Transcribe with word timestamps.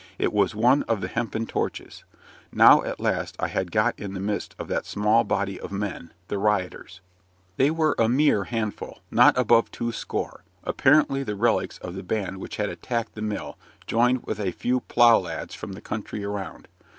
It 0.17 0.33
was 0.33 0.55
one 0.55 0.81
of 0.89 0.99
the 0.99 1.07
hempen 1.07 1.45
torches. 1.45 2.05
Now, 2.51 2.81
at 2.81 2.99
last, 2.99 3.35
I 3.39 3.49
had 3.49 3.69
got 3.71 3.99
in 3.99 4.15
the 4.15 4.19
midst 4.19 4.55
of 4.57 4.67
that 4.67 4.87
small 4.87 5.23
body 5.23 5.59
of 5.59 5.71
men, 5.71 6.11
"the 6.27 6.39
rioters." 6.39 7.01
They 7.57 7.69
were 7.69 7.93
a 7.99 8.09
mere 8.09 8.45
handful 8.45 9.01
not 9.11 9.37
above 9.37 9.69
two 9.69 9.91
score 9.91 10.43
apparently 10.63 11.21
the 11.21 11.35
relics 11.35 11.77
of 11.77 11.93
the 11.93 12.01
band 12.01 12.37
which 12.39 12.55
had 12.55 12.69
attacked 12.69 13.13
the 13.13 13.21
mill, 13.21 13.59
joined 13.85 14.23
with 14.23 14.39
a 14.39 14.51
few 14.53 14.79
plough 14.79 15.19
lads 15.19 15.53
from 15.53 15.73
the 15.73 15.81
country 15.81 16.23
around. 16.23 16.67